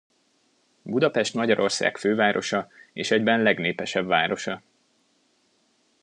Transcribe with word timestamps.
Budapest 0.81 1.33
Magyarország 1.33 1.97
fővárosa, 1.97 2.67
és 2.93 3.11
egyben 3.11 3.41
legnépesebb 3.41 4.07
városa. 4.07 4.61